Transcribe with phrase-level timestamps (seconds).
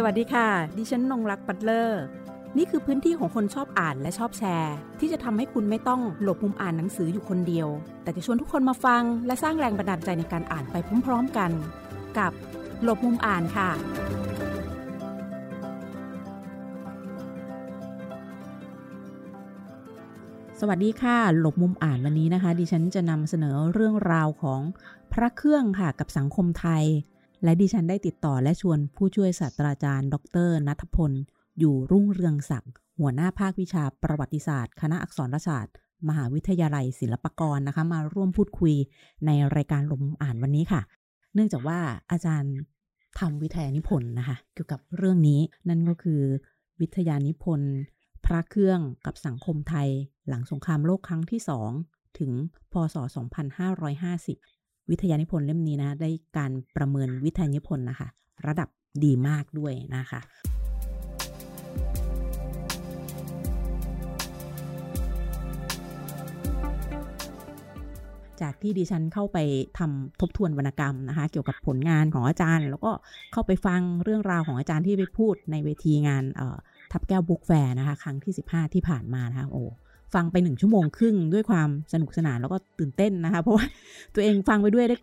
[0.00, 0.48] สวัสดีค่ะ
[0.78, 2.02] ดิฉันนงรักปัตเลอร์
[2.56, 7.68] นี่คือพื้นที่ของคนชอบอ่านและชอบแชร์ ที่จะทำให้คุณไม่ต้องหลบมุมอ่านหนังสืออยู่คนเดียว
[8.02, 11.50] แต่จะชวนทุกคนมาฟัง และสร้างแรงบันดาลใจในการอ่านไปพร้อม ๆกัน
[12.18, 12.32] กับ
[12.82, 13.70] หลบมุมอ่านค่ะ
[20.60, 24.60] สวัสดีค่ะ หลบมุมอ่านวันนี้นะคะ ดิฉันจะนำเสนอเรื่องราวของ
[25.12, 26.84] พระเครื่องค่ะกับสังคมไทย
[27.44, 30.16] และดิฉันได้ติดต่อและชวนผู้ช่วยศาสตราจารย์ ด
[30.48, 31.12] รนัทพล
[31.58, 35.74] อยู่รุ่งเรืองศักดิ์หัวหน้าภาควิชาประวัติศาสตร์ คณะอักษรศาสตร์
[36.08, 38.74] มหาวิทยาลัยศิลปากรนะคะ มาร่วมพูดคุย
[39.26, 40.80] ในรายการลมอ่านวันนี้ค่ะ
[41.34, 41.78] เนื่องจากว่า
[42.10, 42.54] อาจารย์
[43.18, 46.20] ทำวิทยานิพนธ์นะคะ เกี่ยวกับเรื่องนี้นั่นก็คือ
[46.80, 47.72] วิทยานิพนธ์
[48.24, 49.88] พระเครื่องกับสังคมไทย
[50.28, 51.70] หลังสงครามโลกครั้งที่สอง
[52.18, 52.32] ถึง
[52.72, 52.96] พศ
[53.56, 54.57] 2550
[54.90, 58.08] วิทยานิพนธ์เล่มนี้นะ ได้การประเมินวิทยานิพนธ์นะคะ
[58.46, 58.68] ระดับ
[59.04, 60.20] ดีมากด้วยนะคะ
[68.40, 69.38] จากที่ดิฉันเข้าไป
[69.78, 72.92] ทำทบทวนวรรณกรรมนะคะ เกี่ยวกับผลงานของอาจารย์ แล้วก็
[73.32, 76.24] เข้าไปฟังเรื่องราวของอาจารย์ที่ไปพูดในเวทีงาน
[76.92, 79.64] ทับแก้วบุ๊กแฟร์นะคะ ครั้งที่ 15 ที่ผ่านมานะคะโอ้
[80.14, 83.64] ฟังไปหนึ่งชั่วโมงครึ่งด้วยความสนุกสนานแล้วก็ตื่นเต้นนะคะ เพราะว่า
[84.14, 84.96] ตัวเองฟังไปด้วยได้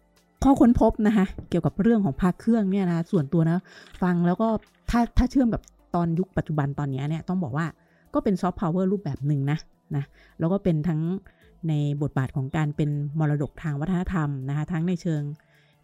[0.44, 3.64] ข้อค้นพบนะคะ เกี่ยวกับเรื่องของพระเครื่องเนี่ยนะส่วนตัวนะ
[4.02, 4.48] ฟังแล้วก็
[4.90, 5.62] ถ้าถ้าเชื่อมกับ
[5.96, 7.66] ตอนยุคปัจจุบันตอนนี้เนี่ยต้องบอกว่า
[8.14, 9.58] ก็เป็นซอฟต์พาวเวอร์รูปแบบหนึ่งนะ
[9.96, 10.04] นะ
[10.40, 11.02] แล้วก็เป็นทั้ง
[11.70, 15.22] ในบทบาทของการเป็นมรดกทางวัฒนธรรมนะคะ ทั้งในเชิง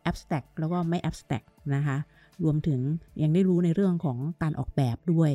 [0.09, 1.97] abstract แล้วก็ไม่ abstract นะคะ
[2.43, 2.79] รวมถึง
[3.21, 5.31] ยังได้รู้ในเรื่องของการออกแบบด้วย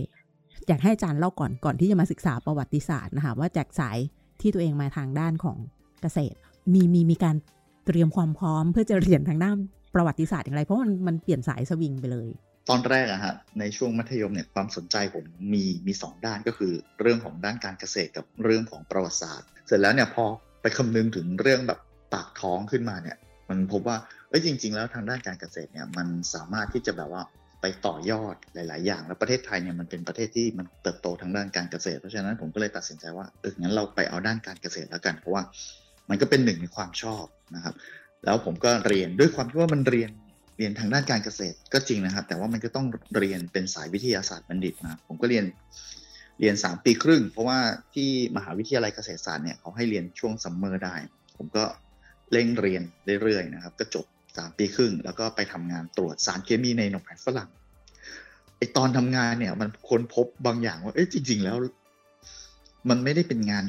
[0.69, 3.99] อยากให้อาจารย์เล่าก่อนก่อนที่จะมาศึกษาประวัติศาสตร์นะคะว่าจากสาย
[4.41, 5.59] ที่ตัวเองมาทางด้านของ
[6.03, 6.37] เกษตร
[6.73, 7.37] มีมีมีการ
[7.87, 9.55] เตรียมความพร้อมเพื่อจะเรียนทางด้าน
[9.95, 12.28] ประวัติศาสตร์อย่างไร เพราะมันมันเปลี่ยนสายสวิงไปเลย
[12.69, 20.25] ตอนแรกอะฮะในช่วงมัธยมเนี่ยความสนใจผมมีมีสองด้านก็คือ เรื่องของด้านการเกษตรกับเรื่องของประวัติศาสตร์ เสร็จแล้วเนี่ยพอ
[20.62, 21.81] ไปคำนึงถึงเรื่องแบบ
[22.12, 23.16] ปากท้องขึ้นมาเนี่ย
[23.49, 23.97] มันพบว่า
[24.28, 27.22] เอ้ยจริง ๆ แล้วทางด้านการเกษตรเนี่ยมันสามารถที่จะแบบว่า
[27.61, 35.43] ไปต่อยอดหลาย ๆ อย่าง แล้วประเทศไทยเนี่ยมันเป็นประเทศที่มันเติบโตทางด้านการเกษตร เพราะฉะนั้นผมก็เลยตัดสินใจว่าเอองั้นเราไปเอาด้านการเกษตรแล้วกัน เพราะว่า
[36.11, 37.25] มันก็เป็นหนึ่งในความชอบ
[37.55, 37.75] นะครับ
[38.25, 40.11] แล้วผมก็เรียนด้วยความที่ว่ามันเรียน
[40.59, 45.45] เรียนทางด้านการเกษตรก็จริงนะครับ แต่ว่ามันก็ต้องเรียนเป็นสายวิทยาศาสตร์บัณฑิตมาผมก็เรียน
[46.41, 47.59] เรียน 3 ปีครึ่ง เพราะว่า
[47.95, 50.97] ที่มหาวิทยาลัยเกษตรศาสตร์เนี่ยเขาให้เรียนช่วงซัมเมอร์ได้
[51.37, 51.65] ผมก็
[52.33, 52.83] เร่งเรียน
[53.22, 54.06] เรื่อยๆนะครับ ก็จบ
[54.42, 57.50] 3ปีครึ่ง แล้วก็ไปทำงานตรวจสารเคมีในนมแผ่นฝรั่ง
[58.58, 61.56] ไอตอนทำงานเนี่ย มันค้นพบบางอย่างว่า เอ้ยจริง ๆ แล้ว
[62.88, 63.64] มันไม่ได้เป็นงาน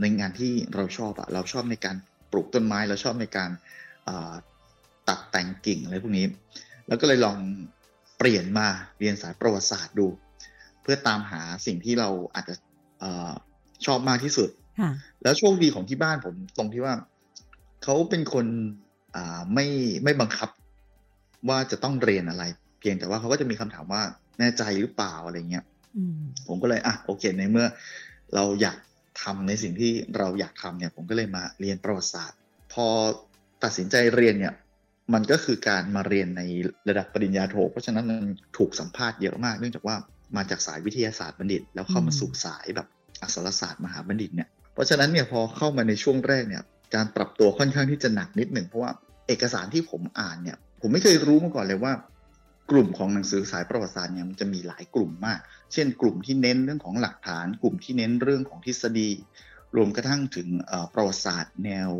[0.00, 1.96] ในงานที่เราชอบอะเราชอบในการ
[2.32, 3.50] ปลูกต้นไม้เราชอบในการ
[5.08, 6.26] ตัดแต่งกิ่งอะไรพวกนี้
[6.88, 7.36] แล้วก็เลยลอง
[8.18, 8.68] เปลี่ยนมา
[8.98, 10.06] เรียนสายประวัติศาสตร์ดู
[10.82, 12.54] เพื่อตามหาสิ่งที่เราอาจจะ
[13.02, 13.04] อ
[13.86, 14.48] ชอบมากที่สุด
[15.22, 16.94] แล้วโชคดีของที่บ้านผมตรงที่ว่า
[17.82, 18.46] เขาเป็นคน
[19.54, 19.66] ไม่
[20.04, 20.48] ไม่บังคับ
[21.48, 22.44] ว่าจะต้องเรียนอะไร
[22.80, 24.02] เพียงแต่ว่าเขาก็จะมีคำถามว่า
[24.38, 25.64] แน่ใจหรือเปล่าอะไรเงี้ย
[26.48, 27.66] ผมก็เลยอะโอเคในเมื่อ
[28.34, 28.78] เราอยาก
[29.22, 32.38] ทำในสิ่งที่เราอยากทำเนี่ย ผมก็เลยมาเรียนประวัติศาสตร์
[32.72, 32.86] พอ
[33.64, 34.54] ตัดสินใจเรียนเนี่ย
[35.14, 36.42] มันก็คือการมาเรียนใน
[36.88, 38.20] ระดับปริญญาโท เพราะฉะนั้นมัน
[38.58, 39.96] ถูกสัมภาษณ์เยอะมาก เนื่องจากว่า
[40.36, 42.86] มาจากสายวิทยาศาสตร์บัณฑิต แล้วเข้ามาสู่สายแบบ
[43.22, 46.62] อักษรศาสตร์มหาบัณฑิตเนี่ยเพราะฉะนั้นเนี่ยพอเข้ามาในช่วงแรกเนี่ย
[46.94, 48.92] การปรับตัวค่อนข้างที่จะหนักนิดหนึ่งเพราะว่า
[49.28, 51.92] เอกสารที่ผมอ่านเนี่ย ผมไม่เคยรู้มาก่อนเลยว่า
[52.70, 55.40] กลุ่มของหนังสือสายประวัติศาสตร์เนี่ยมันจะมีหลายกลุ่มมาก
[55.72, 59.10] เช่น กลุ่มที่เน้นเรื่องของหลักฐาน กลุ่มที่เน้นเรื่องของทฤษฎี
[59.76, 60.48] รวมกระทั่งถึง
[60.94, 61.90] ประวัติศาสตร์แนว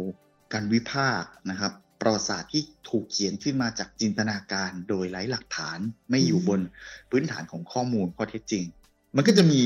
[0.52, 5.78] การวิพากษ์นะครับประวัติศาสตร์ที่ถูกเขียนขึ้นมาจากจินตนาการโดยไร้หลักฐาน
[6.10, 6.60] ไม่อยู่บน
[7.10, 8.64] พื้นฐานของข้อมูลข้อเท็จจริง
[9.16, 9.60] มันก็จะมี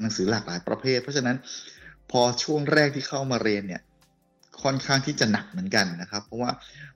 [0.00, 1.36] หนังสือหลากหลายประเภท เพราะฉะนั้น
[2.10, 3.82] พอช่วงแรกที่เข้ามาเรียนเนี่ย
[4.62, 6.50] ค่อนข้างที่จะหนักเหมือนกันนะครับ เพราะว่า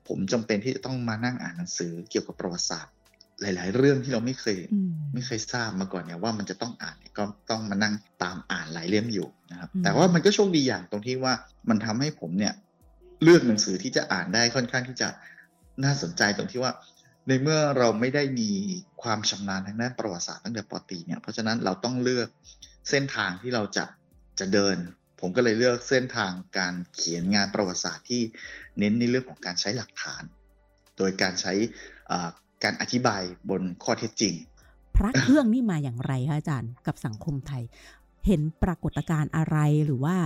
[0.08, 2.94] ผมจำเป็นที่จะต้องมานั่งอ่านหนังสือเกี่ยวกับประวัติศาสตร์
[3.40, 4.58] หลาย ๆ เรื่องที่เราไม่เคย
[5.14, 11.34] ไม่เคยทราบมาก่อนเนี่ยว่ามันจะต้องอ่านเนี่ยก็ต้องมานั่งตามอ่านหลายเล่มอยู่นะครับ แต่ว่ามันก็โชคดีอย่างตรงที่ว่า
[11.68, 12.54] มันทำให้ผมเนี่ย
[13.22, 15.08] เลือกหนังสือที่จะอ่านได้ค่อนข้างที่จะ
[15.84, 16.72] น่าสนใจตรงที่ว่า
[17.28, 18.50] ในเมื่อเราไม่ได้มี
[19.02, 22.28] ความชำนาญทางด้านประวัติศาสตร์ตั้งแต่ปตีเนี่ยเพราะฉะนั้นเราต้องเลือก
[22.90, 23.84] เส้นทางที่เราจะ
[24.40, 24.76] จะเดิน
[25.26, 28.22] ผมก็เลยเลือกเส้นทางการเขียนงานประวัติศาสตร์ที่
[28.78, 30.22] เน้นในเรื่องของการใช้หลักฐาน
[30.98, 31.52] โดยการใช้
[32.64, 34.34] การอธิบายบนข้อเท็จจริง
[34.96, 37.62] พระเครื่องนี่มาอย่างไรคะอาจารย์กับสังคมไทย
[38.26, 40.16] เห็นปรากฏการณ์อะไรหรือว่า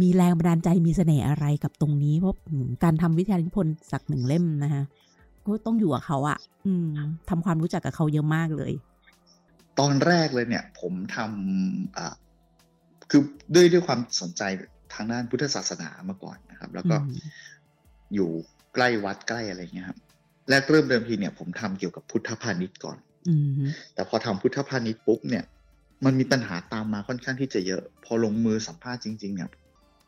[0.00, 2.36] มีแรงบันดาลใจมีเสน่ห์อะไรกับตรงนี้เพราะ
[2.84, 4.82] การทำวิทยานิพนธ์สักหนึ่งเล่มนะคะ
[5.46, 6.86] ก็ก็ต้องอยู่กับเขาอะอืม
[7.28, 8.72] ทำความรู้จักกับเขาเยอะมากเลย
[9.78, 12.14] ตอนแรกเลยเนี่ย ผมทำอ่า
[13.10, 13.22] คือ
[13.54, 14.42] ด้วยด้วยความสนใจ
[14.94, 16.96] ทางด้านพุทธศาสนามาก่อนนะครับ แล้วก็
[18.14, 18.30] อยู่
[18.74, 19.98] ใกล้วัดใกล้อะไรเงี้ยครับ
[20.48, 22.98] แรกเริ่มเดิมทีเนี่ย ผมทำเกี่ยวกับพุทธพาณิชย์ก่อน
[23.94, 25.44] แต่พอทำพุทธพาณิชย์ปุ๊บเนี่ย
[26.04, 29.50] มันมีปัญหาตามมาค่อนข้างที่จะเยอะ พอลงมือสัมภาษณ์จริง ๆ เนี่ย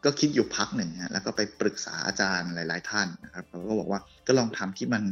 [0.04, 5.02] ก็คิดอยู่พักหนึ่งฮะแล้วก็ไปปรึกษาอาจารย์หลาย ๆ ท่านนะครับเขาก็บอกว่าก็ลองทำที่มัน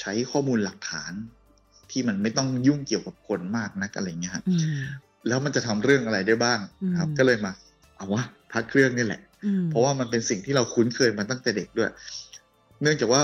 [0.00, 1.12] ใช้ข้อมูลหลักฐาน
[1.90, 4.44] ที่มันไม่ต้องยุ่งเกี่ยวกับคนมากนักอะไรเงี้ยฮะ
[5.28, 6.58] แล้วมันจะทำเรื่องอะไรได้บ้าง
[6.98, 7.52] ครับ ก็เลยมา
[7.96, 8.22] เอาวะ
[8.52, 9.20] พักเครื่องนี่แหละ
[9.70, 11.90] เพราะว่ามันเป็นสิ่งที่เราคุ้นเคยมาตั้งแต่เด็กด้วย
[12.82, 13.22] เนื่องจากว่า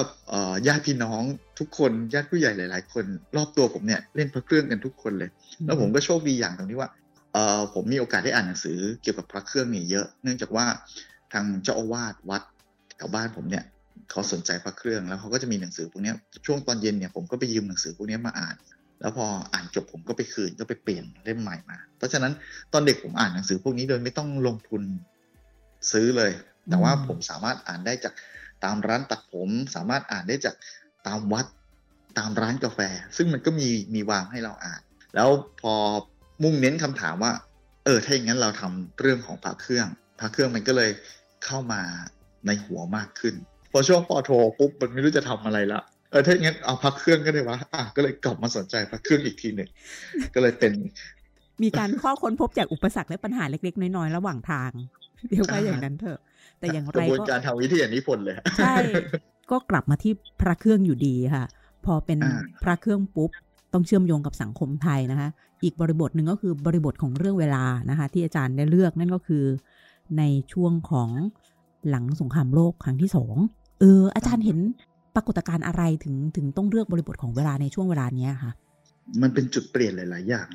[0.66, 1.22] ญาติพี่น้อง
[1.58, 3.04] ทุกคนญาติผู้ใหญ่หลาย ๆ คน
[3.36, 5.30] รอบตัวผมเนี่ยเล่นพระเครื่องกันทุกคนเลย
[5.66, 6.90] แล้วผมก็โชคดีอย่างตรงที่ว่า
[7.74, 10.66] ผมมีโอกาสได้อ่านหนังสือเกี่ยวกับพระเครื่องนี่เยอะ เนื่องจากว่า
[11.32, 12.42] ทางเจ้าอาวาสวัด
[12.96, 13.64] แถวบ้านผมเนี่ย
[14.10, 16.12] เขาสนใจพระเครื่องแล้วเขาก็จะมีหนังสือพวกนี้
[16.46, 18.54] ช่วงตอนเย็นเนี่ยผมก็ไปยืมหนังสือพวกนี้มาอ่าน
[19.00, 22.32] แล้วพออ่านจบผมก็ไปคืนก็ไปเปลี่ยนเล่มใหม่มา เพราะฉะนั้น
[22.72, 24.82] ตอนเด็กผมอ่านหนังสือพวกนี้โดยไม่ต้องลงทุน
[25.92, 26.32] ซื้อเลย
[26.68, 28.14] แต่ว่าผมสามารถอ่านได้จาก
[28.64, 30.54] ตามร้านตัดผม สามารถอ่านได้จาก
[31.06, 31.46] ตามวัด
[32.18, 32.80] ตามร้านกาแฟ
[33.16, 34.80] ซึ่งมันก็มีมีวางให้เราอ่าน
[35.14, 35.28] แล้ว
[35.60, 35.74] พอ
[36.42, 37.32] มุ่งเน้นคำถามว่า
[37.84, 39.86] เออถ้าอย่างนั้นเราทำเรื่องของพระเครื่อง
[40.20, 40.90] พระเครื่องมันก็เลย
[41.44, 41.82] เข้ามา
[42.46, 43.34] ในหัวมากขึ้น
[43.72, 45.80] พอช่วงปอโทปุ๊บมันไม่รู้จะทำอะไรละ
[46.16, 49.68] ออถ้าอย่างนั้นเอาพักเครื่องก็ได้วะอะก็เลยกลับมาสนใจพักเครื่องอีกทีหนึ่ง
[50.34, 50.72] ก็เลยเป็น
[51.62, 54.70] มีการข้อค้นพบจากอุปสรรคและปัญหาเล็กๆ น้อยๆ ระหว่างทาง
[55.30, 56.20] เรียกว่าอย่างนั้นเถอะ
[56.58, 58.76] แต่อย่างไรก็กระบวนการทางวิทยานิพนธ์เลยใช่
[59.50, 61.44] ก็กลับมาที่พระเครื่องอยู่ดีค่ะ
[61.86, 62.18] พอเป็น
[62.62, 63.30] พระเครื่องปุ๊บ
[63.72, 65.28] ต้องเชื่อมโยงกับสังคมไทยนะคะ
[65.64, 69.44] อีกบริบทหนึ่งก็คือบริบทของเรื่องเวลานะคะ ที่อาจารย์ได้เลือกนั่นก็คือ
[70.18, 70.22] ใน
[70.52, 71.10] ช่วงของ
[71.88, 73.36] หลังสงครามโลกครั้งที่สอง
[73.80, 74.58] เอออาจารย์เห็น
[75.16, 78.52] ปรากฏการณ์อะไรถึงถึงต้องเลือกบริบทของเวลาในช่วงเวลานี้คะ
[79.22, 80.48] มันเป็นจุดเปลี่ยนหลาย ๆ อย่าง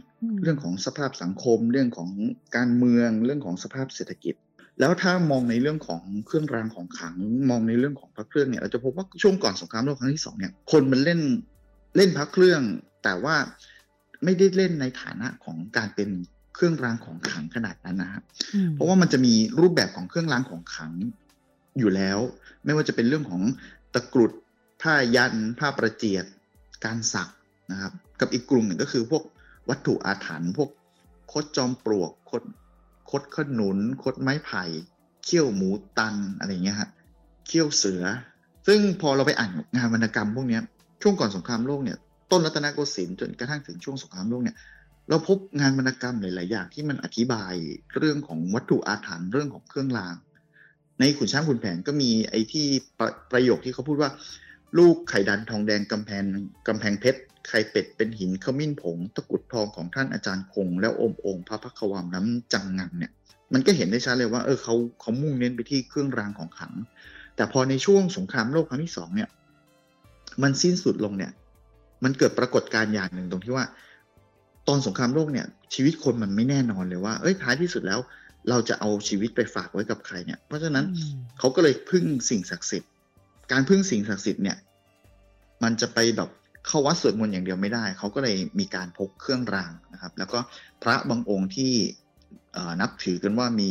[0.44, 2.10] เรื่องของสภาพสังคม เรื่องของ
[2.56, 4.36] การเมือง เรื่องของสภาพเศรษฐกิจ
[4.80, 7.16] แล้วถ้ามองในเรื่องของเครื่องรางของขัง
[7.50, 11.19] มองในเรื่องของพระเครื่องเนี่ยเราจะพบว่าช่วงก่อนสงครามโลกครั้งที่สองเนี่ย คนมันเล่น
[11.98, 12.62] เล่นพระเครื่อง
[13.04, 13.36] แต่ว่า
[14.24, 16.10] ไม่ได้เล่นในฐานะของการเป็น
[16.56, 18.24] เครื่องรางของขังขนาดนั้นนะครับ
[18.74, 20.92] เพราะว่ามันจะมีรูปแบบของเครื่องรางของขัง
[21.80, 22.18] อยู่แล้ว
[22.66, 23.42] ไม่ว่าจะเป็นเรื่องของ
[23.94, 24.31] ตะกรุด
[24.81, 26.25] ผ้ายันผ้าประเจียด
[26.86, 27.30] การสัก
[27.72, 29.24] นะครับ กับอีกกลุ่มหนึ่งก็คือพวก
[29.69, 30.69] วัตถุอาถรรพ์พวก
[31.31, 32.44] คดจอมปลวกคด
[33.12, 34.63] คดขนุน คดไม้ไผ่
[35.24, 36.89] เขี้ยวหมูตันอะไรเงี้ยฮะ
[37.48, 38.04] เขี้ยวเสือ
[38.68, 40.60] ซึ่งพอเราไปอ่านงานวรรณกรรมพวกนี้
[41.01, 41.98] ช่วงก่อนสงครามโลกเนี่ย
[42.31, 44.56] ต้นรัตนโกสินทร์จนกระทั่งถึงช่วงสงครามโลกเนี่ย
[45.10, 47.54] เราพบงานวรรณกรรมหลาย ๆ อย่างที่มันอธิบาย
[47.98, 50.16] เรื่องของวัตถุอาถรรพ์เรื่องของเครื่องราง
[51.00, 52.66] ในขุนช้างขุนแผนก็มีไอ้ที่
[53.00, 54.10] ประประโยคที่เขาพูดว่า
[54.78, 56.24] ลูกไข่ดันทองแดงกำแพง
[56.68, 63.12] กำแพงเพชรไข่เป็ดเป็นหินขมิ้นผง ตะกุดทองของท่านอาจารย์คง แล้วอมองค์พระพักวามน้ำจังงังเนี่ย
[63.54, 66.74] มันก็เห็นได้ชัดเลยว่าเออเขาเขามุ่งเน้นไปที่เครื่องรางของขัง
[67.36, 69.30] แต่พอในช่วงสงครามโลกครั้งที่สองเนี่ย
[70.44, 71.32] มันสิ้นสุดลงเนี่ย
[72.04, 73.66] มันเกิดปรากฏการณ์อย่างหนึ่งตรงที่ว่า
[74.68, 78.00] ตอนสงครามโลกเนี่ย ชีวิตคนมันไม่แน่นอนเลยว่าเอ้ยท้ายที่สุดแล้ว
[78.50, 80.86] เราจะเอาชีวิตไปฝากไว้กับใครเนี่ย เพราะฉะนั้น
[81.40, 82.90] เขาก็เลยพึ่งสิ่งศักดิ์สิทธิ์
[83.51, 84.58] การพึ่งสิ่งศักดิ์สิทธิ์เนี่ย
[85.63, 86.29] มันจะไปแบบ
[86.67, 90.39] เข้าวัดสวดมนต์อย่างเดียวไม่ได้ เขาก็เลยมีการพกเครื่องรางนะครับ แล้วก็
[90.84, 91.74] พระบางองค์ที่
[92.81, 93.70] นับถือกันว่ามี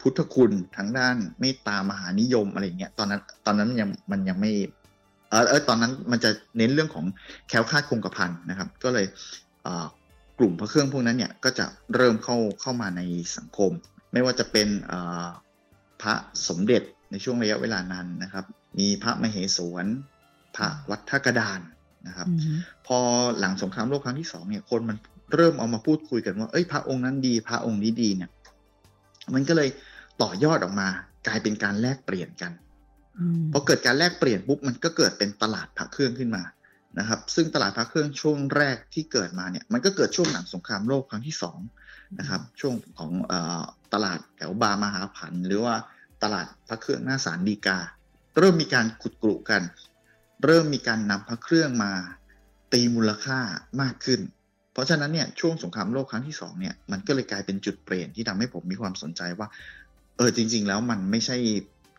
[0.00, 4.52] พุทธคุณทางด้านเมตตามหานิยมอะไรเงี้ย ตอนนั้นตอนนั้นมันยังมันยังไม่
[5.30, 7.04] เออเออตอนนั้นมันจะเน้นเรื่องของ
[7.48, 9.06] แคล้วคลาดคงกระพันนะครับ ก็เลย
[10.38, 13.02] กลุ่มพระเครื่องพวกนั้นเนี่ยก็จะเริ่มเข้าเข้ามาใน
[13.36, 13.70] สังคม
[14.12, 14.68] ไม่ว่าจะเป็น
[16.02, 16.14] พระ
[16.48, 18.44] สมเด็จในช่วงระยะเวลานั้นนะครับ
[18.78, 19.86] มีพระมเหสวน
[20.56, 21.60] พระวัดท่ากระดาน
[22.06, 22.28] นะครับ
[22.86, 22.98] พอ
[23.38, 24.96] หลังสงครามโลกครั้งที่สองเนี่ยคนมัน
[25.34, 28.30] เริ่มเอามาพูดคุยกันว่าเอ้ยพระองค์นั้นดี พระองค์นี้ดีเนี่ย
[29.34, 29.68] มันก็เลย
[30.22, 30.88] ต่อยอดออกมา
[31.26, 32.52] กลายเป็นการแลกเปลี่ยนกัน
[33.52, 36.42] พอเกิดการแลกเปลี่ยนปุ๊บมันก็เกิดเป็นตลาดพระเครื่องขึ้นมา
[36.98, 41.58] นะครับ ซึ่งตลาดพระเครื่องช่วงแรกที่เกิดมาเนี่ย มันก็เกิดช่วงหลังสงครามโลกครั้งที่สอง
[42.18, 43.32] นะครับ ช่วงของอ
[43.94, 45.74] ตลาดแถวบามหาพันหรือว่า
[46.22, 47.78] ตลาดพระเครื่องหน้าสารดีกา
[48.38, 49.62] เริ่มมีการขุดกรุกัน
[50.44, 51.92] เริ่มมีการนำพระเครื่องมา
[52.72, 53.38] ตีมูลค่า
[53.82, 54.20] มากขึ้น
[54.72, 59.48] เพราะฉะนั้นเนี่ยช่วงสงครามโลกครั้งที่สองเนี่ยมันก็เลยกลายเป็นจุดเปลี่ยนที่ทำให้ผมมีความสนใจว่า
[60.16, 61.36] เออจริง ๆ แล้วมันไม่ใช่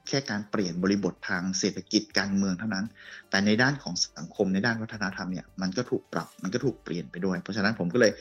[0.07, 2.85] แค่การเปลี่ยนบริบททางเศรษฐกิจการเมืองเท่านั้น
[3.29, 8.11] แต่ในด้านของสังคมในด้านวัฒนธรรมเนี่ยมันก็ถูกปรับมันก็ถูกเปลี่ยนไปด้วย เพราะฉะนั้นผมก็เลย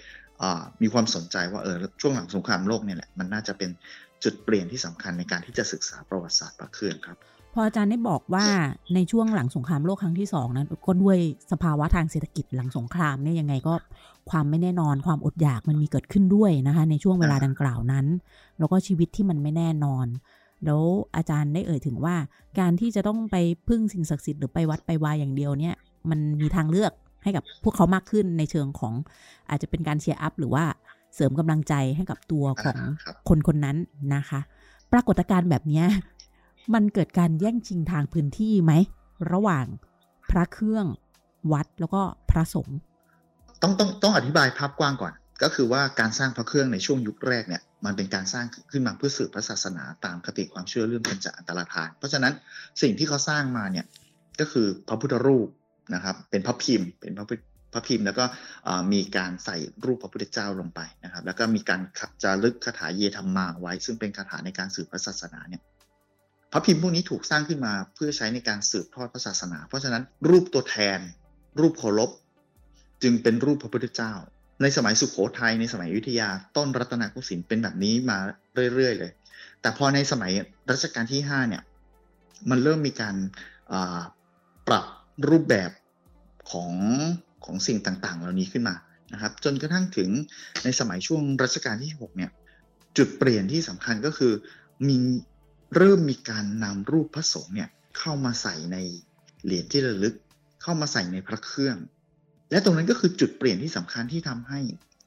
[0.83, 3.71] มีความสนใจว่าเออช่วงหลังสงครามโลกเนี่ยแหละมันน่าจะเป็น
[4.25, 7.19] จุดเปลี่ยนที่สำคัญในการที่จะศึกษาประวัติศาสตร์พระเครื่องครับ
[7.59, 8.47] พออาจารย์ได้บอกว่า
[8.95, 11.19] ในช่วงหลังสงครามโลกครั้งที่สองนั้นก็ด้วย
[11.53, 13.75] สภาวะทางเศรษฐกิจหลังสงครามเนี่ยยังไงก็
[14.31, 18.07] ความไม่แน่นอนความอดอยากมันมีเกิดขึ้นด้วยนะคะ ในช่วงเวลาดังกล่าวนั้น
[18.59, 20.07] แล้วก็ชีวิตที่มันไม่แน่นอน
[20.65, 20.83] แล้ว
[21.17, 22.17] อาจารย์ได้เอ่ยถึงว่า
[22.61, 23.37] การที่จะต้องไป
[23.69, 25.75] พึ่งสิ่งศักดิ์สิทธิ์หรือไปวัดไปวายอย่างเดียวเนี่ย
[26.11, 28.93] มันมีทางเลือกให้กับพวกเขามากขึ้นในเชิงของ
[29.51, 30.65] อาจจะเป็นการเชียร์อัพหรือว่า
[31.15, 32.79] เสริมกำลังใจให้กับตัวของ
[33.29, 33.77] คนคนนั้น
[34.15, 34.41] นะคะ
[34.93, 35.85] ปรากฏการณ์แบบนี้
[36.75, 38.73] มันเกิดการแย่งชิงทางพื้นที่ไหม
[39.33, 39.67] ระหว่าง
[40.31, 40.87] พระเครื่อง
[41.53, 42.79] วัดแล้วก็พระสงฆ์
[43.63, 52.33] ต้องต้องต้องอธิบายภาพกว้างก่อน ก็คือว่าการสร้างพระเครื่องในช่วงยุคแรกเนี่ยมันเป็นการสร้างขึ้นมาเพื่อสืบพระศาสนาตามคติความเชื่อเรื่องป็นจอันตรธาน เพราะฉะนั้น
[52.83, 53.87] สิ่งที่เขาสร้างมาเนี่ย
[54.41, 55.49] ก็คือพระพุทธรูป
[55.95, 57.27] นะครับเป็นพระพิมพ์เป็นพระ
[57.73, 58.25] พระพิมพ์แล้วก็
[58.93, 65.63] มีการใส่รูปพระพุทธเจ้าลงไปนะครับ แล้วก็มีการขับจารึกคาถาเยธรรมมาไว้ ซึ่งเป็นคาถาในการสืบพระศาสนาเนี่ย
[66.57, 70.99] ระพิมพ์พวกนี้ถูกสร้างขึ้นมาเพื่อใช้ในการสืบทอดพระศาสนา เพราะฉะนั้นรูปตัวแทน
[71.61, 72.11] รูปเคารพ
[73.03, 74.13] จึงเป็นรูปพระพุทธเจ้า
[74.63, 78.19] ในสมัยสุขโขทัยในสมัยอยุธยาต้นรัตนโกสินทร์เป็นแบบนี้มา
[78.75, 79.13] เรื่อยๆเลย
[79.61, 80.33] แต่พอในสมัย
[80.71, 81.63] รัชกาลที่5เนี่ย
[82.51, 83.17] มันเริ่มมีการ
[84.69, 84.85] ปรับ
[85.29, 85.71] รูปแบบ
[86.51, 86.73] ของ
[87.45, 88.75] ของสิ่งต่างๆ เหล่านี้ขึ้นมา
[89.13, 90.11] นะครับ จนกระทั่งถึง
[90.65, 92.31] ในสมัยช่วงรัชกาลที่ 6 เนี่ย
[92.99, 94.33] จุดเปลี่ยนที่สำคัญก็คือ
[94.89, 94.97] มี
[95.75, 97.69] เริ่มมีการนำรูปพระสงฆ์เนี่ย
[97.99, 98.77] เข้ามาใส่ใน
[99.45, 100.15] เหรียญที่ระลึก
[100.63, 101.77] เข้ามาใส่ในพระเครื่อง
[102.51, 104.61] และตรงนั้นก็คือจุดเปลี่ยนที่สำคัญที่ทำให้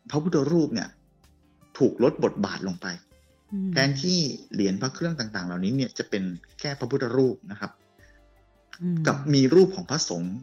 [0.10, 0.90] พระพุทธรูปเนี่ย
[1.78, 2.88] ถูกลดบทบาทลงไป
[3.74, 4.20] แทนที่
[4.54, 6.24] เหรียญพระเครื่องต่าง ๆ เหล่านี้เนี่ยจะเป็น
[6.60, 7.72] แค่พระพุทธรูปนะครับ
[9.08, 10.36] กับมีรูปของพระสงฆ์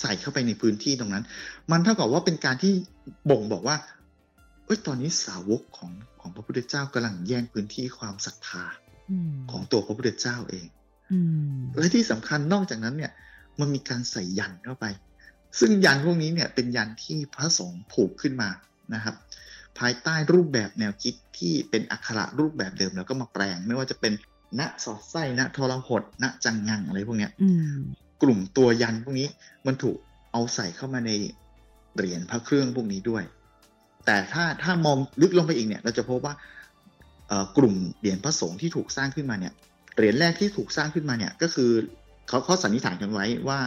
[0.00, 1.24] ใส่เข้าไปในพื้นที่ตรงนั้น
[1.70, 2.72] มันเท่ากับว่าเป็นการที่
[3.30, 3.76] บ่งบอกว่า
[4.64, 5.90] เอ้ยตอนนี้สาวกของ
[6.20, 8.64] ของพระพุทธเจ้ากำลังแย่งพื้นที่ความศรัทธา
[9.50, 10.66] ของตัวพระพุทธเจ้าเอง
[11.78, 13.12] และที่สำคัญนอกจากนั้นเนี่ย
[13.60, 14.86] มันมีการใส่ยันเข้าไป
[15.60, 18.48] ซึ่งยันพวกนี้เนี่ยเป็นยันที่พระสงฆ์ผูกขึ้นมา
[18.94, 19.14] นะครับ
[19.78, 24.12] ภายใต้รูปแบบแนวคิดที่เป็นอักขระรูปแบบเดิมแล้วก็มาแปลง ไม่ว่าจะเป็น
[24.58, 27.32] ณสอดไส้ณทรหดณจังงังอะไรพวกเนี้ย
[28.22, 29.28] กลุ่มตัวยันพวกนี้
[29.66, 29.96] มันถูก
[30.32, 31.10] เอาใส่เข้ามาใน
[31.94, 33.22] เหรียญพระเครื่องพวกนี้ด้วย
[34.06, 36.34] แต่ถ้าถ้ามองลึกลงไปอีกเนี่ย เราจะพบว่า
[37.56, 39.52] กลุ่มเหรียญพระสงฆ์ที่ถูกสร้างขึ้นมาเนี่ย
[39.96, 41.70] เหรียญแรกที่ถูกสร้างขึ้นมาเนี่ยก็คือ
[42.28, 43.60] เขาเขาสันนิษฐานกันไว้ว่า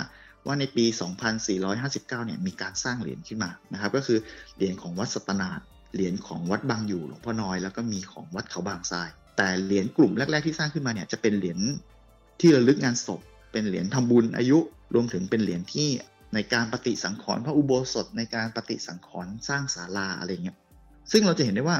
[0.48, 0.86] ว่าในปี
[1.51, 4.20] 2459 เนี่ยมีการสร้างเหรียญขึ้นมานะครับก็คือ
[4.58, 5.60] เหรียญของวัดสตนาด
[5.94, 11.60] เหรียญของวัดบางอยู่หลวงพ่อน้อยแล้วก็มีของวัดเขาบางทราย แต่เหรียญกลุ่มแรก ๆที่สร้างขึ้นมาเนี่ยจะเป็นเหรียญ
[12.41, 14.58] ที่ระลึกงานศพ เป็นเหรียญทำบุญอายุ
[14.94, 15.89] รวมถึงเป็นเหรียญที่
[16.34, 20.58] ในการปฏิสังขรณ์พระอุโบสถในการปฏิสังขรณ์สร้างศาลาอะไรเงี้ย
[21.12, 21.77] ซึ่งเราจะเห็นได้ว่า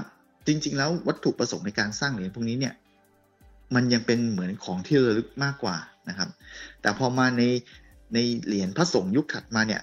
[0.48, 2.74] จริง ๆ แล้ววัตถุประสงค์ในการสร้างเหรียญพวกนี้เนี่ย
[3.76, 5.78] มันยังเป็นเหมือนของที่ระลึกมากกว่า
[6.10, 6.30] นะครับ
[6.82, 7.44] แต่พอมาใน
[8.14, 9.82] ในเหรียญพระสงฆ์ยุคถัดมาเนี่ย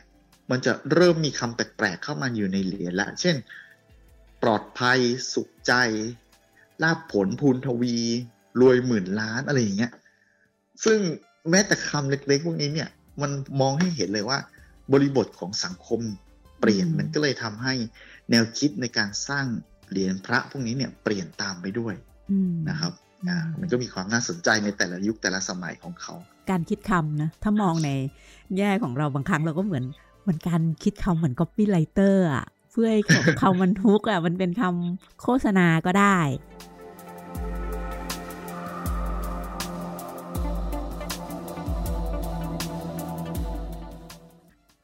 [0.51, 3.37] มันจะเริ่มมีคำแปลกๆเข้ามาอยู่ในเหรียญละเช่น
[4.43, 4.99] ปลอดภัย
[5.35, 5.73] สุขใจ
[6.83, 7.97] ลาภผลพูนทวี
[8.61, 9.93] รวยหมื่นล้านอะไรอย่างเงี้ย
[10.85, 10.99] ซึ่ง
[11.51, 12.89] แม้แต่คำเล็กๆ พวกนี้เนี่ย
[13.23, 14.39] มันมองให้เห็นเลยว่า
[14.93, 16.01] บริบทของสังคม
[16.61, 17.75] เปลี่ยนมันก็เลยทำให้
[18.31, 19.47] แนวคิดในการสร้าง
[19.91, 21.95] เหรียญพระพวกนี้เนี่ยเปลี่ยนตามไปด้วย
[22.69, 22.93] นะครับ
[23.29, 26.15] อ่ามันก็มีความน่าสนใจในแต่ละยุคแต่ละสมัยของเขา
[26.51, 27.91] การคิดคำนะถ้ามองใน
[28.57, 29.85] แง่ของเราบางครั้งเราก็เหมือน
[30.23, 33.03] เหมือนการคิดคำเหมือน copywriter อะเพื่อให้
[33.41, 36.19] คำมันทุกอะมันเป็นคำโฆษณาก็ได้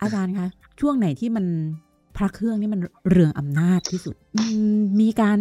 [0.03, 0.49] อาจารย์คะ
[0.81, 1.47] ช่วงไหนที่มัน
[2.17, 2.81] พระเครื่องนี่มัน
[3.11, 4.15] เรืองอำนาจที่สุด
[5.01, 5.39] มีการ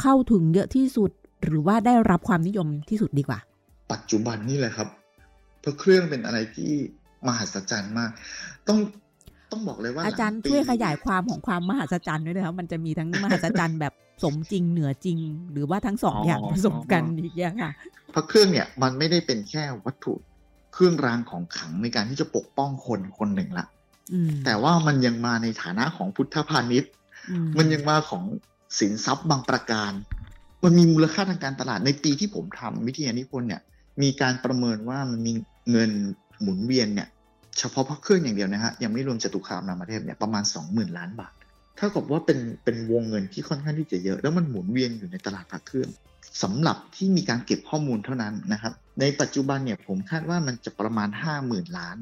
[0.00, 1.10] เข้าถึงเยอะที่สุด
[1.44, 3.38] หรือว่าได้รับความนิยมที่สุดดีกว่า
[3.92, 4.88] ปัจจุบันนี่แหละครับ
[5.64, 6.72] พระเครื่องเป็นอะไรที่
[7.26, 8.10] มหัศจรรย์มาก
[8.68, 8.78] ต้อง
[9.50, 15.18] ต้องบอกเลยว่า อาจารย์ช่วยขยายความของความมหัศจรรย์ด้วยนะครับมันจะมีทั้งมหัศจรรย์แบบสมจริงเหนือจริง
[15.52, 17.72] หรือว่าทั้งสองอย่างผสมกันอีกอย่างค่ะ
[18.14, 20.14] พระเครื่องเนี่ยมันไม่ได้เป็นแค่วัตถุ
[20.74, 23.66] เครื่องรางของขลังในการที่จะปกป้องคนคนหนึ่งละ
[24.44, 26.92] แต่ว่ามันยังมาในฐานะของพุทธพาณิชย์
[27.58, 28.22] มันยังมาของ
[28.78, 29.92] สินทรัพย์บางประการ
[30.64, 33.62] มันมีมูลค่าทางการตลาดในปีที่ผมทำวิทยานิพนธ์เนี่ย
[34.02, 35.32] มีการประเมินว่ามันมี
[35.70, 35.90] เงิน
[36.42, 37.08] หมุนเวียนเนี่ย
[37.58, 41.32] เฉพาะพระเครื่องอย่างเดียวนะฮะ ยังไม่รวมจตุคามนามเทพเนี่ยประมาณสองหมื่นล้านบาท
[41.76, 45.88] เท่ากับว่าเป็นเป็นวงเงินที่ค่อนข้างที่จะเยอะ แล้วมันหมุนเวียนอยู่ในตลาดพระเครื่อง
[46.42, 51.96] สำหรับที่มีการเก็บข้อมูลเท่านั้นนะครับ ในปัจจุบันเนี่ยผมคาดว่ามันจะประมาณห้าหมื่นล้าน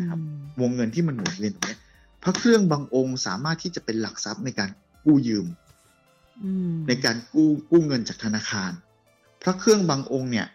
[0.00, 0.20] นะครับ
[0.60, 1.78] วงเงินที่มันหมุนเวียนตรงนี้
[2.22, 4.70] พระเครื่องบางองค์สามารถที่จะเป็นหลักทรัพย์ในการ
[5.04, 5.46] กู้ยืม
[6.88, 8.72] ในการกู้กู้เงินจากธนาคาร
[9.42, 10.46] พระเครื่องบางองค์เนี่ย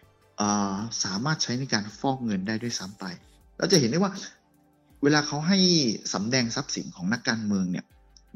[1.04, 3.04] สามารถใช้ในการฟอกเงินได้ด้วยซ้ำไป
[3.58, 4.12] เราจะเห็นได้ว่า
[5.02, 5.58] เวลาเขาให้
[6.14, 7.84] สำแดงทรัพย์สินของนักการเมืองเนี่ย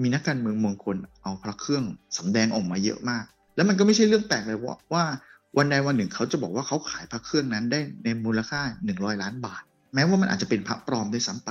[0.03, 1.85] มีนักการเมืองบางคนเอาพระเครื่อง
[2.19, 3.25] สำแดงออกมาเยอะมาก
[3.57, 5.05] แล้วมันก็ไม่ใช่เรื่องแปลกเลยว่าว่า
[5.57, 9.63] วันใดวันหนึ่งเขาจะบอกว่าเขาขายพระเครื่องนั้นได้ในมูลค่าหนึ่งร้อยล้านบาท
[9.95, 11.51] แม้ว่ามันอาจจะเป็นพระปลอมด้วยซ้ำไป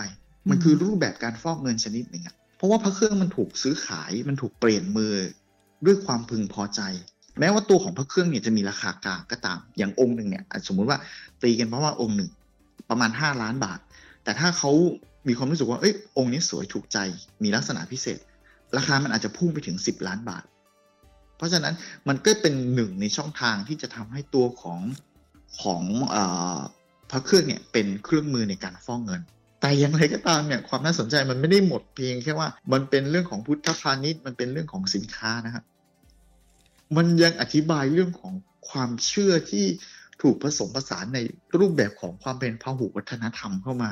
[0.50, 5.14] มันคือรูปแบบการฟอกเงินชนิดหนึ่งอะเพราะว่าพระเครื่องมันถูกซื้อขายมันถูกเปลี่ยนมือ
[5.86, 6.82] ด้วยความพึงพอใจ
[7.40, 10.98] แม้ว่าตัวของพระเครื่องเนี่ยจะมีราคากลางก็ตาม อย่างองค์หนึ่งเนี่ยสมมุติว่า
[11.44, 12.30] ตีกันเพราะว่าองค์หนึ่ง
[12.90, 13.80] ประมาณ 5 ล้านบาท
[14.24, 14.72] แต่ถ้าเขา
[15.28, 16.98] มีความรู้สึกว่าเอ้ยองค์นี้สวยถูกใจ
[17.44, 18.20] มีลักษณะพิเศษ
[18.78, 20.44] ราคามันอาจจะพุ่งไปถึง 10 ล้านบาท
[21.38, 21.76] เพราะฉะนั้น
[22.08, 24.80] มันก็เป็นหนึ่งในช่องทางที่จะทำให้ตัวของ
[25.62, 25.84] ของ
[26.16, 26.18] อ
[27.12, 29.22] พระเครื่องเนี่ยเป็นเครื่องมือในการฟ้องเงิน
[29.62, 35.64] แต่อย่างไรก็ตามเนี่ยความน่าสนใจมันไม่ได้หมดเพียงแค่ว่ามันเป็นเรื่องของพุทธพาณิชย์มันเป็นเรื่องของสินค้านะครับ
[36.96, 38.34] มันยังอธิบายเรื่องของ
[38.70, 39.66] ความเชื่อที่
[40.22, 41.20] ถูกผสมผสานใน
[41.60, 43.92] รูปแบบของความเป็นพหุวัฒนธรรมเข้ามา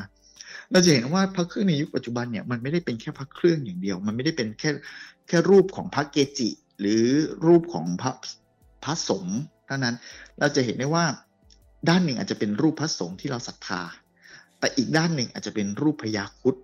[0.71, 4.69] เราจะเห็นว่าพระเครื่องในยุคปัจจุบันเนี่ยมันไม่ได้เป็นแค่พระเครื่องอย่างเดียว มันไม่ได้เป็นแค่
[5.27, 7.03] แค่รูปของพระเกจิ หรือ
[7.45, 8.11] รูปของพระ
[8.83, 9.95] พระสงฆ์เท่านั้น
[10.39, 11.05] เราจะเห็นได้ว่า
[11.89, 13.81] ด้านหนึ่งอาจจะเป็นรูปพระสงฆ์ที่เราศรัทธา
[14.59, 16.55] แต่อีกด้านหนึ่งอาจจะเป็นรูปพญาคุด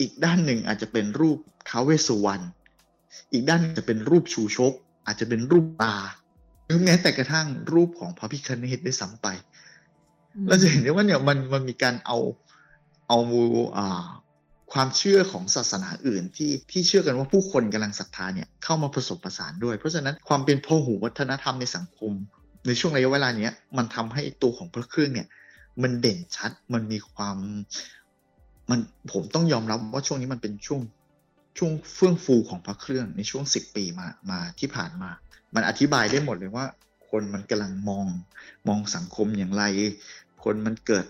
[0.00, 2.44] อีกด้านหนึ่งอาจจะเป็นรูปท้าวเวสสุวรรณ
[3.32, 4.72] อีกด้านจะเป็นรูปชูชก
[5.06, 5.96] อาจจะเป็นรูปตา
[6.66, 9.26] หรือแม้แต่กระทั่งรูปของพระพิคเนตได้ซ้ำไป
[10.48, 12.18] เราจะเห็นได้ว่าเนี่ยมันมันมีการเอา
[13.08, 13.18] เอา
[13.76, 14.06] อ่า
[14.72, 22.12] ความเชื่อของศาสนาอื่นที่ที่เชื่อกันว่าผู้คนกำลังศรัทธาเนี่ยเข้ามาผสมผสานด้วย เพราะฉะนั้นความเป็นพหูวัฒนธรรมในสังคม
[22.68, 25.28] ในช่วงระยะเวลาเนี้ยมันทำให้ตัวของพระเครื่องเนี่ย
[25.82, 27.36] มันเด่นชัดมันมีความ
[28.70, 28.80] มัน
[29.12, 30.80] ผมต้องยอมรับว่าช่วงนี้มันเป็นช่วง
[31.58, 35.10] ช่วงเฟื่องฟูของพระเครื่องในช่วงสิบปีมามาที่ผ่านมา
[35.54, 36.64] มันอธิบายได้หมดเลยว่า
[37.10, 38.06] คนมันกำลังมอง
[38.68, 39.64] มองสังคมอย่างไร
[40.44, 41.06] คนมันเกิด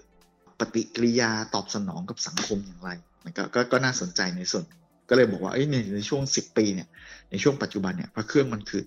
[0.58, 2.90] ปฏิกิริยาตอบสนองกับสังคมอย่างไร
[3.24, 4.64] มันก็ก็ก็น่าสนใจในส่วน
[5.08, 6.88] ก็เลยบอกว่าในในช่วงสิบปีเนี่ย
[7.30, 8.82] ในช่วงปัจจุบันเนี่ยพระเครื่องมันคือ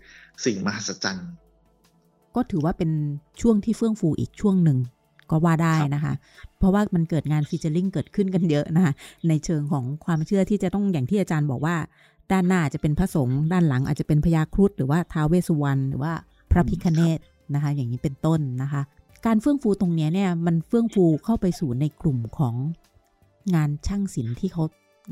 [0.46, 1.30] สิ่งมหัศจรรย์
[2.36, 2.92] ก็ถือว่าเป็น
[3.42, 4.78] ช่วงที่เฟื่องฟูอีกช่วงหนึ่ง
[5.32, 6.14] ก็ว่าได้นะคะ
[6.58, 8.94] เพราะว่ามันเกิดงานฟีเจอริงเกิดขึ้นกันเยอะนะคะ
[9.28, 11.76] ในเชิงของความเชื่อที่จะต้องอย่างที่อาจารย์บอกว่า
[12.32, 16.14] ด้านหน้าจะเป็นพระสงฆ์ด้านหลังอาจจะเป็นพญาครุฑหรือว่าท้าวเวสสุวรรณหรือว่า
[16.52, 17.20] พระพิคเนต
[17.54, 18.82] นะคะ อย่างนี้เป็นต้นนะคะ
[19.26, 22.56] การเฟื่องฟูตรงนี้เนี่ยมันเฟื่องฟูเข้าไปสู่ในกลุ่มของ
[23.56, 24.64] งานช่างศิลป์ที่เขา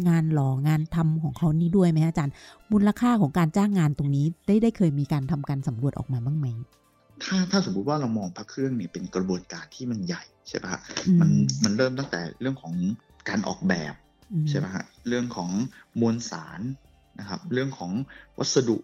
[0.10, 2.34] งานหล่องานทำของเขานี่ด้วยไหมอาจารย์
[2.72, 6.48] มูลค่าของการจ้างงานตรงนี้ได้ได้เคยมีการทำการสำรวจออกมาบ้างไหม
[7.24, 10.76] ถ้าถ้าสมมุติว่าเรามองพระเครื่องเนี่ยเป็นกระบวนการที่มันใหญ่ใช่ปะ
[11.20, 11.30] มัน
[11.64, 12.74] มันเริ่มตั้งแต่เรื่องของ
[13.30, 13.94] การออกแบบ
[14.50, 15.50] ใช่ปะฮะเรื่องของ
[16.02, 16.62] มวลสาร
[17.20, 17.92] นะครับ เรื่องของ
[18.38, 18.78] วัสดุ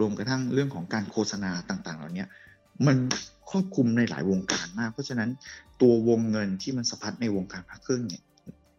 [0.00, 2.26] รวมกระทั่งเรื่องของการโฆษณาต่างๆ เหล่านี้
[2.86, 2.96] มัน
[3.50, 5.30] ครอบคลุมในหลายวงการมาก เพราะฉะนั้น
[5.80, 8.22] ตัววงเงินที่มันสะพัดในวงการพระเครื่องเนี่ย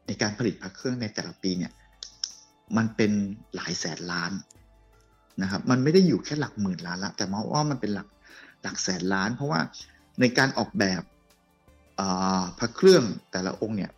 [0.07, 1.71] ในการผลิตพระเครื่องในแต่ละปีเนี่ย
[2.77, 3.11] มันเป็น
[3.55, 4.31] หลายแสนล้าน
[5.41, 8.07] นะครับ มันไม่ได้อยู่แค่หลักหมื่นล้านละแต่มาว่ามันเป็นหลัก
[8.67, 9.61] หลักแสนล้าน เพราะว่า
[10.19, 11.01] ในการออกแบบ
[12.59, 13.91] พระเครื่องแต่ละองค์เนี่ย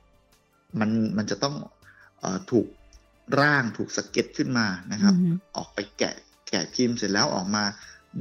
[0.79, 1.55] มันมันจะต้อง
[2.23, 2.67] อถูก
[3.39, 5.13] ร่างถูกสเก็ตขึ้นมานะครับ
[5.55, 6.13] ออกไปแกะ
[6.49, 7.63] แกะพิมพ์เสร็จแล้วออกมา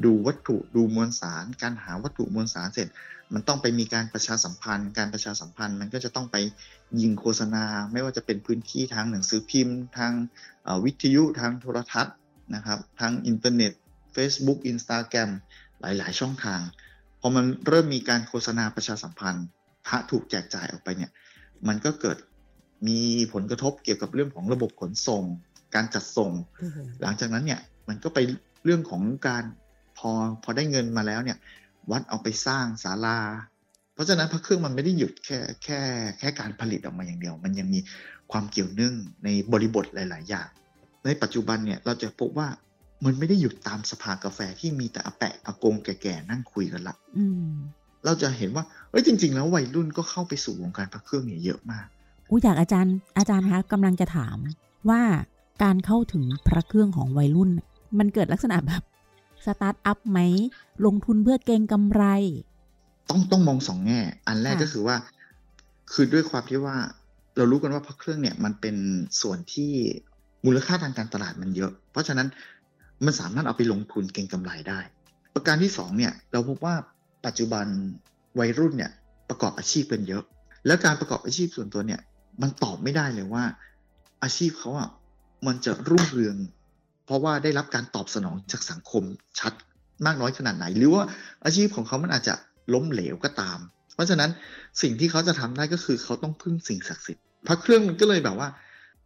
[0.04, 2.88] ดูวัตถุดูมวลสาร การหาวัตถุมวลสารเสร็จ
[3.34, 6.36] มันต้องไปมีการประชาสัมพันธ์ การประชาสัมพันธ์ มันก็จะต้องไป
[7.00, 10.12] ยิงโฆษณา ไม่ว่าจะเป็นพื้นที่ทางหนังสือพิมพ์ ทาง
[10.84, 12.14] วิทยุทางโทรทัศน์
[12.54, 13.72] นะครับ ทางอินเทอร์เน็ต
[14.16, 15.30] Facebook Instagram
[15.82, 16.60] หลาย ๆ ช่องทาง
[17.20, 19.46] พอมันเริ่มมีการโฆษณาประชาสัมพันธ์
[19.86, 21.10] พระถูกแจกจ่ายออกไปเนี่ย
[21.68, 22.18] มันก็เกิด
[22.88, 23.00] มี
[23.32, 25.24] ผลกระทบเกี่ยวกับเรื่องของระบบขนส่ง
[25.74, 26.30] การจัดส่ง
[27.02, 28.18] หลังจากนั้นเนี่ยมันก็ไป
[28.64, 29.44] เรื่องของการ
[29.98, 30.10] พอ
[30.42, 31.38] พอได้เงินมาแล้วเนี่ย
[31.90, 33.18] วัดเอาไปสร้างศาลา
[33.94, 35.80] เพราะฉะนั้นพระเครื่องมันไม่ได้หยุดแค่แค่
[36.18, 37.80] แค่การผลิตออกมาอย่างเดียว มันยังมี
[38.32, 40.48] ความเกี่ยวเนื่องในบริบทหลาย ๆ อย่าง
[41.04, 42.48] ในปัจจุบันเนี่ยเราจะพบว่า
[43.04, 46.94] มันไม่ได้หยุดตามสภากาแฟที่มีแต่อาแปะอากงแก่ๆนั่งคุยกันละ
[48.04, 51.86] เราจะเห็นว่าเอ้ยจริง ๆ แล้ววัยรุ่นก็เข้าไปสู่วงการพระเครื่องเนี่ยเยอะมาก
[52.30, 54.38] อู้อยากอาจารย์อาจารย์คะกำลังจะถาม
[54.90, 55.02] ว่า
[55.62, 57.50] การเข้าถึงพระเครื่องของวัยรุ่น
[57.98, 58.82] มันเกิดลักษณะแบบ
[59.46, 60.18] สตาร์ทอัพไหม
[60.86, 62.04] ลงทุนเพื่อเก็งกำไร
[63.10, 64.96] ต้องต้องมองสองแง่ อันแรกก็คือว่า
[65.92, 66.76] คือด้วยความที่ว่า
[67.36, 68.76] เรารู้กันว่าพระเครื่องเนี่ย มันเป็น
[69.20, 69.72] ส่วนที่
[70.44, 72.28] มูลค่าทางการตลาดมันเยอะ เพราะฉะนั้น
[73.04, 74.80] มันสามารถเอาไปลงทุนเก็งกำไรได้
[75.34, 76.74] ประการที่2เนี่ยเราพบว่า
[77.26, 77.66] ปัจจุบัน
[78.38, 78.92] วัยรุ่นเนี่ย
[79.28, 80.24] ประกอบอาชีพเป็นเยอะ
[80.66, 82.00] แล้วการประกอบอาชีพส่วนตัวเนี่ย
[82.42, 83.44] มันตอบไม่ได้เลยว่า
[84.22, 84.88] อาชีพเขาอะ
[85.46, 86.36] มันจะรุ่งเรือง
[87.06, 89.02] เพราะว่าได้รับการตอบสนองจากสังคม
[89.38, 89.52] ชัด
[90.06, 91.02] มากน้อยขนาดไหน หรือว่า
[91.44, 92.34] อาชีพของเขามันอาจจะ
[92.74, 93.58] ล้มเหลวก็ตาม
[93.94, 94.30] เพราะฉะนั้น
[94.82, 98.48] สิ่งที่เขาจะทำได้ก็คือเขาต้องพึ่งสิ่งศักดิ์สิทธิ์พระเครื่องมันก็เลยแบบว่า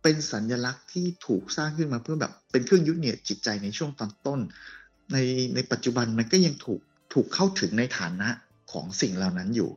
[0.02, 4.40] เป็นสัญลักษณ์ที่ถูกสร้างขึ้นมาเพื่อแบบเป็นเครื่องยึดเหนี่ยวจิตใจในช่วงตอนต้น
[5.12, 5.18] ใน
[5.54, 6.80] ในปัจจุบันมันก็ยังถูก
[7.12, 8.28] ถูกเข้าถึงในฐานะ
[8.72, 9.70] ของสิ่งเหล่านั้นอยู่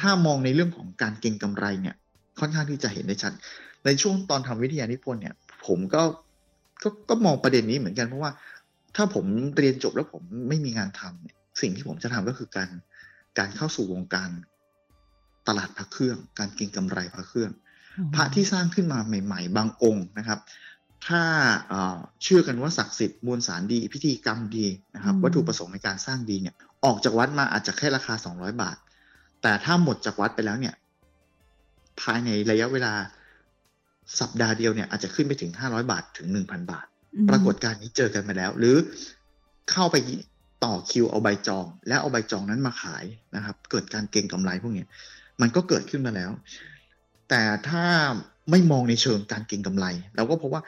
[0.00, 1.96] ถ้ามองในเรื่องของการเก็งกำไรเนี่ย
[2.40, 3.32] ค่อนข้างที่จะเห็นได้ชัด
[3.84, 5.34] ในช่วงตอนทำวิทยานิพนธ์เนี่ย
[5.66, 6.02] ผมก็
[6.82, 8.32] ก็ก็มองประเด็นนี้เหมือนกันเพราะว่า
[8.96, 9.24] ถ้าผม
[9.56, 12.70] เรียนจบแล้วผมไม่มีงานทำเนี่ยสิ่งที่ผมจะทำก็คือการ
[13.38, 14.30] การเข้าสู่วงการ
[15.48, 17.50] ตลาดพระเครื่อง การเก็งกำไรพระเครื่อง
[18.14, 20.38] พระที่สร้างขึ้นมาใหม่ ๆ บางองค์นะครับ
[21.06, 21.22] ถ้า
[22.22, 26.54] เชื่อกันว่าศักดิ์สิทธิ์มวลสารดี พิธีกรรมดีนะครับ วัตถุประสงค์ในการสร้างดีเนี่ย
[26.84, 28.76] ออกจากวัดมาอาจจะแค่ราคา 200 บาท
[29.42, 30.74] แต่ถ้าหมดจากวัดไปแล้วเนี่ย
[32.00, 32.92] ภายในระยะเวลา
[34.20, 36.86] สัปดาห์เดียวเนี่ยอาจจะขึ้นไปถึง 500 บาทถึง 1,000 บาท
[37.30, 38.76] ปรากฏการณ์นี้เจอกันมาแล้ว หรือ
[39.70, 39.96] เข้าไป
[40.64, 43.04] ต่อคิวเอาใบจอง แล้วเอาใบจองนั้นมาขาย
[43.34, 44.84] นะครับ เกิดการเก็งกำไรพวกนี้
[45.40, 46.30] มันก็เกิดขึ้นมาแล้ว
[47.28, 47.84] แต่ถ้า
[48.50, 50.62] ไม่มองในเชิงการเก็งกำไร เราก็พบว่า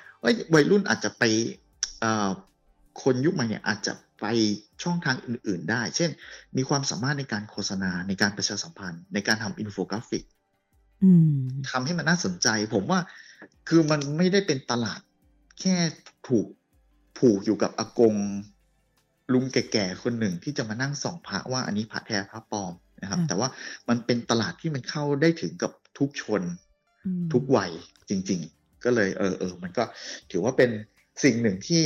[0.55, 1.23] วัยรุ่นอาจจะไป
[3.03, 4.27] คนยุคใหม่เนี่ยอาจจะไป
[4.83, 6.11] ช่องทางอื่น ๆ ได้ เช่น
[6.57, 10.25] มีความสามารถในการโฆษณาในการประชาสัมพันธ์ ในการทำอินโฟกราฟิก
[11.71, 13.01] ทำให้มันน่าสนใจ ผมว่า
[13.69, 15.01] คือมันไม่ได้เป็นตลาด
[15.61, 15.77] แค่
[16.29, 16.47] ถูก
[17.19, 18.15] ผูกอยู่กับอากง
[19.33, 23.49] ลุงแก่ๆคนหนึ่งที่จะมานั่งส่องพระว่าอันนี้พระแท้พระปลอมนะครับ แต่ว่า
[23.89, 26.43] มันเป็นตลาดที่มันเข้าได้ถึงกับ ทุกชน
[27.33, 27.71] ทุกวัย
[28.09, 29.85] จริง ๆ ก็เลยเออเออมันก็
[30.31, 30.71] ถือว่าเป็น
[31.25, 31.83] สิ่งหนึ่งที่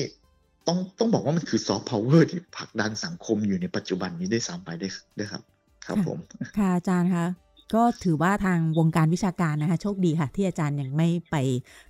[0.66, 5.42] ต้องต้องบอกว่ามันคือซอฟต์พาวเวอร์ที่ผลักดันสังคมอยู่ในปัจจุบันนี้ได้ซ้ำไปได้ด้วยครับ
[5.87, 6.18] ครับผม
[6.59, 7.27] ค่ะอาจารย์คะ
[7.75, 11.37] ก็ถือว่าทางวงการวิชาการนะคะ โชคดีค่ะ ที่อาจารย์ยังไม่ไป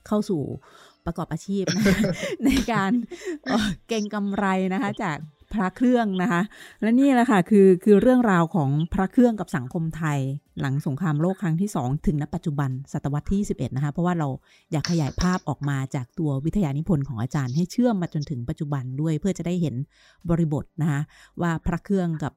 [0.07, 0.43] เข้าสู่
[1.07, 1.85] ประกอบอาชีพนะ
[2.47, 2.93] ในการ
[3.89, 5.19] เก่งกำไรนะคะ จาก
[5.53, 6.43] พระเครื่องนะคะ
[6.83, 10.19] และนี่แหละค่ะคือคือเรื่องราวของพระเครื่องกับสังคมไทย
[10.61, 14.29] หลังสงครามโลกครั้งที่ 2 ถึงณปัจจุบันศตวรรษที่11นะคะ เพราะว่าเรา
[14.73, 19.75] อยากขยายภาพออกมาจากตัววิทยานิพนธ์ของอาจารย์ให้เชื่อมมาจนถึงปัจจุบันด้วยเพื่อจะได้เห็น
[20.31, 21.01] บริบทนะคะ
[21.41, 22.33] ว่าพระเครื่องกับ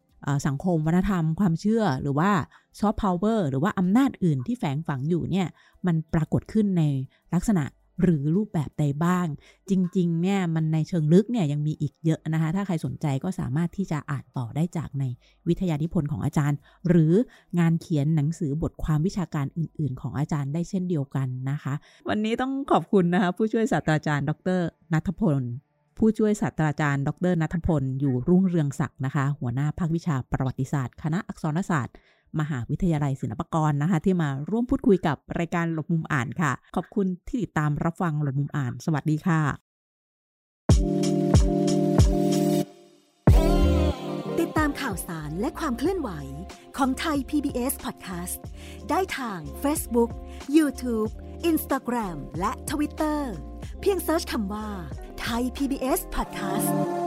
[0.47, 2.31] สังคมวัฒนธรรมความเชื่อหรือว่า
[2.79, 5.47] ซอฟต์พาวเวอร์หรือว่าอำนาจอื่นที่แฝงฝังอยู่เนี่ย
[5.85, 6.83] มันปรากฏขึ้นใน
[7.33, 7.63] ลักษณะ
[8.01, 9.27] หรือรูปแบบใดบ้าง
[9.69, 15.03] จริงๆเนี่ยมันในเชิงลึกเนี่ยยังมีอีกเยอะนะคะ ถ้าใครสนใจก็สามารถที่จะอ่านต่อได้จากใน
[15.47, 17.13] วิทยานิพนธ์ของอาจารย์ หรือ
[17.59, 21.73] งานเขียนหนังสือบทความวิชาการอื่น ๆ ของอาจารย์ได้เช่นเดียวกันนะคะ
[22.09, 24.61] วันนี้ต้องขอบคุณนะคะผู้ช่วยศาสตราจารย์ ดร
[24.93, 25.41] นัทพล
[25.97, 31.95] ผู้ช่วยศาสตราจารย์ ดรนัทพล อยู่รุ่งเรืองศักดิ์นะคะ หัวหน้าภาควิชาประวัติศาสตร์ คณะอักษรศาสตร์
[32.39, 39.41] มหาวิทยาลัยศิลปากรนะคะ ที่มาร่วมพูดคุยกับรายการหลบมุมอ่านค่ะ ขอบคุณที่ติดตามรับฟังหลบมุมอ่าน สวัสดีค่ะ
[44.39, 46.09] ติดตามข่าวสารและความเคลื่อนไหว
[46.77, 48.39] ของไทย PBS Podcast
[48.89, 50.11] ได้ทาง Facebook,
[50.57, 51.11] YouTube,
[51.51, 53.21] Instagram และ Twitter
[53.81, 54.67] เพียงเซิร์ชคำว่า
[55.21, 57.02] ไทย PBS Podcast